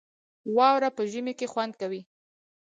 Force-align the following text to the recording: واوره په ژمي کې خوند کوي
واوره 0.55 0.89
په 0.97 1.03
ژمي 1.11 1.33
کې 1.39 1.47
خوند 1.51 1.73
کوي 1.81 2.01